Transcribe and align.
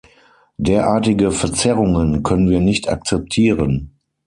Derartige 0.57 1.29
Verzerrungen 1.31 2.23
können 2.23 2.49
wir 2.49 2.59
nicht 2.59 2.89
akzeptieren. 2.89 3.99